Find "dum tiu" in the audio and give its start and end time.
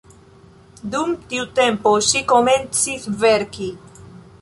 0.95-1.45